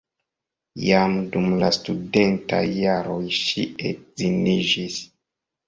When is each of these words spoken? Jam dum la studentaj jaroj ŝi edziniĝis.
Jam 0.85 1.13
dum 1.35 1.45
la 1.65 1.69
studentaj 1.77 2.63
jaroj 2.79 3.21
ŝi 3.43 3.69
edziniĝis. 3.93 5.01